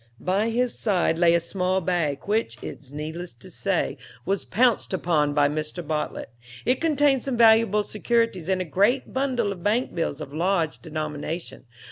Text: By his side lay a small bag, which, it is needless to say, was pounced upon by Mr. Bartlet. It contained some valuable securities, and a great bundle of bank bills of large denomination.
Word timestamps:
By 0.19 0.49
his 0.49 0.79
side 0.79 1.19
lay 1.19 1.35
a 1.35 1.39
small 1.39 1.79
bag, 1.79 2.21
which, 2.23 2.57
it 2.63 2.79
is 2.79 2.91
needless 2.91 3.35
to 3.35 3.51
say, 3.51 3.97
was 4.25 4.45
pounced 4.45 4.93
upon 4.93 5.35
by 5.35 5.47
Mr. 5.47 5.85
Bartlet. 5.85 6.33
It 6.65 6.81
contained 6.81 7.21
some 7.21 7.37
valuable 7.37 7.83
securities, 7.83 8.49
and 8.49 8.61
a 8.61 8.65
great 8.65 9.13
bundle 9.13 9.51
of 9.51 9.61
bank 9.61 9.93
bills 9.93 10.19
of 10.19 10.33
large 10.33 10.79
denomination. 10.81 11.65